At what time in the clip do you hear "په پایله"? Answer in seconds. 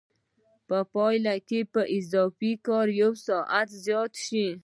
0.67-1.35